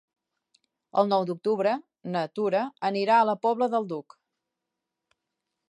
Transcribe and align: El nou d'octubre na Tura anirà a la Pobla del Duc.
El 1.01 1.11
nou 1.11 1.25
d'octubre 1.29 1.73
na 2.15 2.23
Tura 2.39 2.63
anirà 2.91 3.19
a 3.19 3.27
la 3.33 3.37
Pobla 3.45 3.69
del 3.77 3.87
Duc. 3.95 4.19